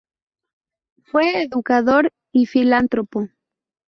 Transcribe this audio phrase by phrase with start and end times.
[1.03, 3.27] Fue educador y filántropo.